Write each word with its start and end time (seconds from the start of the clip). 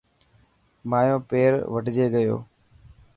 مايو 0.89 1.17
پير 1.29 1.53
وڍجي 1.73 2.05
گيو. 2.13 2.35